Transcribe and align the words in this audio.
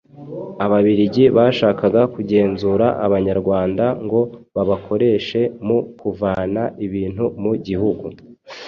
Ababiligi 0.65 1.23
bashakaga 1.37 2.01
kugenzura 2.13 2.87
abanyarwanda 3.05 3.85
ngo 4.05 4.21
babakoreshe 4.55 5.41
mu 5.65 5.77
kuvana 6.01 6.61
ibintu 6.85 7.23
mu 7.43 7.53
gihugu 7.67 8.05